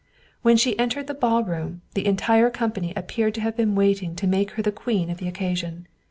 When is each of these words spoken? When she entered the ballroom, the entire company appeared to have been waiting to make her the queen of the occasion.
When 0.41 0.57
she 0.57 0.79
entered 0.79 1.05
the 1.05 1.13
ballroom, 1.13 1.83
the 1.93 2.07
entire 2.07 2.49
company 2.49 2.91
appeared 2.95 3.35
to 3.35 3.41
have 3.41 3.55
been 3.55 3.75
waiting 3.75 4.15
to 4.15 4.25
make 4.25 4.49
her 4.53 4.63
the 4.63 4.71
queen 4.71 5.11
of 5.11 5.19
the 5.19 5.27
occasion. 5.27 5.85